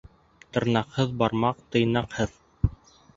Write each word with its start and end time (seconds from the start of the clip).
Тырнаҡһыҙ 0.55 1.11
бармак 1.21 1.61
тыйнаҡһыҙ. 1.75 2.33